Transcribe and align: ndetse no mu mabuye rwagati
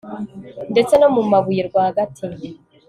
ndetse 0.71 0.93
no 0.97 1.07
mu 1.15 1.21
mabuye 1.31 1.61
rwagati 1.69 2.25